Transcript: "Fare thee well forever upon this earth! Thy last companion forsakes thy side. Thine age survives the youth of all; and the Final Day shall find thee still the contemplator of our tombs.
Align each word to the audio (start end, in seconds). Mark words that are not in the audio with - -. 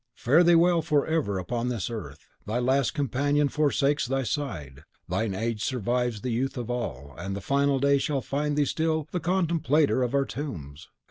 "Fare 0.15 0.43
thee 0.43 0.55
well 0.55 0.81
forever 0.81 1.37
upon 1.37 1.67
this 1.67 1.87
earth! 1.87 2.25
Thy 2.47 2.57
last 2.57 2.95
companion 2.95 3.49
forsakes 3.49 4.07
thy 4.07 4.23
side. 4.23 4.83
Thine 5.07 5.35
age 5.35 5.63
survives 5.63 6.21
the 6.21 6.31
youth 6.31 6.57
of 6.57 6.71
all; 6.71 7.13
and 7.19 7.35
the 7.35 7.39
Final 7.39 7.77
Day 7.79 7.99
shall 7.99 8.21
find 8.21 8.57
thee 8.57 8.65
still 8.65 9.07
the 9.11 9.19
contemplator 9.19 10.01
of 10.03 10.15
our 10.15 10.25
tombs. 10.25 10.89